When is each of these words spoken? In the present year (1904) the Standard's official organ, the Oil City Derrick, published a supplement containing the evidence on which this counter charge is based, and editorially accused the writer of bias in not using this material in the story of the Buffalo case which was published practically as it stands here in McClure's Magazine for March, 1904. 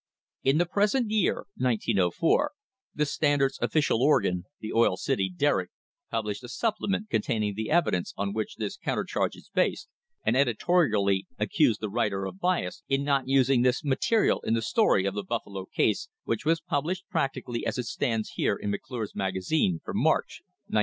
In 0.43 0.57
the 0.57 0.65
present 0.65 1.11
year 1.11 1.45
(1904) 1.57 2.53
the 2.95 3.05
Standard's 3.05 3.59
official 3.61 4.01
organ, 4.01 4.45
the 4.59 4.73
Oil 4.73 4.97
City 4.97 5.29
Derrick, 5.29 5.69
published 6.09 6.43
a 6.43 6.49
supplement 6.49 7.07
containing 7.11 7.53
the 7.53 7.69
evidence 7.69 8.11
on 8.17 8.33
which 8.33 8.55
this 8.55 8.77
counter 8.77 9.03
charge 9.03 9.35
is 9.35 9.51
based, 9.53 9.89
and 10.25 10.35
editorially 10.35 11.27
accused 11.37 11.81
the 11.81 11.89
writer 11.91 12.25
of 12.25 12.39
bias 12.39 12.81
in 12.89 13.03
not 13.03 13.27
using 13.27 13.61
this 13.61 13.83
material 13.83 14.39
in 14.41 14.55
the 14.55 14.63
story 14.63 15.05
of 15.05 15.13
the 15.13 15.23
Buffalo 15.23 15.67
case 15.67 16.09
which 16.23 16.45
was 16.45 16.59
published 16.61 17.07
practically 17.07 17.63
as 17.63 17.77
it 17.77 17.85
stands 17.85 18.29
here 18.31 18.55
in 18.55 18.71
McClure's 18.71 19.13
Magazine 19.13 19.81
for 19.85 19.93
March, 19.93 20.41
1904. 20.65 20.79